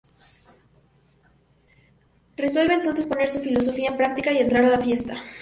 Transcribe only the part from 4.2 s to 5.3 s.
y entra a la fiesta.